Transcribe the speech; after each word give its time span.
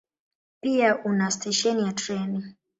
Pia 0.61 0.95
una 1.05 1.29
stesheni 1.37 1.83
ya 1.85 1.93
treni. 2.01 2.45